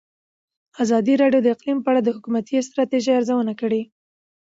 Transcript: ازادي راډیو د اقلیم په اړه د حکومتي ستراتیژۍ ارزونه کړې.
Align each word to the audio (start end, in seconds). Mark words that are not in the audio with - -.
ازادي 0.83 1.13
راډیو 1.21 1.41
د 1.43 1.47
اقلیم 1.55 1.77
په 1.81 1.89
اړه 1.91 2.01
د 2.03 2.09
حکومتي 2.15 2.55
ستراتیژۍ 2.67 3.11
ارزونه 3.17 3.53
کړې. 3.61 3.81